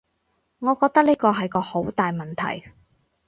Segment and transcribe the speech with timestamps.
[0.57, 2.71] 我覺得呢個係個好大問題